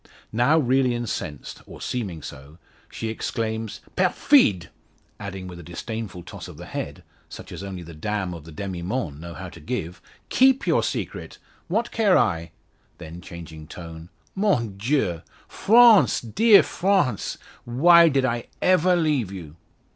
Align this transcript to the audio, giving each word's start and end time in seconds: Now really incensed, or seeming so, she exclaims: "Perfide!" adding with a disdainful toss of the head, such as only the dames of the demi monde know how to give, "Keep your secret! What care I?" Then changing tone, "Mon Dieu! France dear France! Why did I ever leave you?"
Now 0.33 0.57
really 0.57 0.95
incensed, 0.95 1.61
or 1.67 1.79
seeming 1.79 2.23
so, 2.23 2.57
she 2.89 3.09
exclaims: 3.09 3.81
"Perfide!" 3.95 4.69
adding 5.19 5.45
with 5.45 5.59
a 5.59 5.61
disdainful 5.61 6.23
toss 6.23 6.47
of 6.47 6.57
the 6.57 6.65
head, 6.65 7.03
such 7.29 7.51
as 7.51 7.61
only 7.61 7.83
the 7.83 7.93
dames 7.93 8.33
of 8.33 8.43
the 8.43 8.51
demi 8.51 8.81
monde 8.81 9.21
know 9.21 9.35
how 9.35 9.47
to 9.49 9.59
give, 9.59 10.01
"Keep 10.29 10.65
your 10.65 10.81
secret! 10.81 11.37
What 11.67 11.91
care 11.91 12.17
I?" 12.17 12.49
Then 12.97 13.21
changing 13.21 13.67
tone, 13.67 14.09
"Mon 14.33 14.75
Dieu! 14.75 15.21
France 15.47 16.19
dear 16.19 16.63
France! 16.63 17.37
Why 17.63 18.09
did 18.09 18.25
I 18.25 18.47
ever 18.59 18.95
leave 18.95 19.31
you?" 19.31 19.55